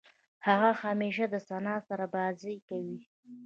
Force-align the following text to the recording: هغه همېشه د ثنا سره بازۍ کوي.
هغه 0.47 0.69
همېشه 0.83 1.25
د 1.33 1.35
ثنا 1.47 1.75
سره 1.87 2.05
بازۍ 2.15 2.55
کوي. 2.69 2.97